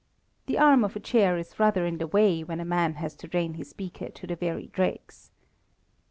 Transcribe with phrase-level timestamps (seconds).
[0.47, 3.27] The arm of a chair is rather in the way when a man has to
[3.27, 5.29] drain his beaker to the very dregs.